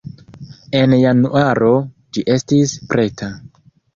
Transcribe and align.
En 0.79 0.95
januaro 1.01 1.69
ĝi 2.17 2.25
estis 2.37 2.75
preta. 2.95 3.31